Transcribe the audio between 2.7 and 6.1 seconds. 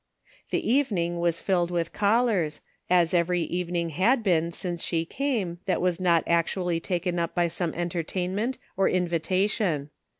as every even ing had been since she came thait was